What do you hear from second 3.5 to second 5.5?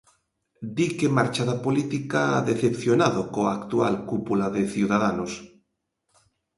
actual cúpula de Ciudadanos.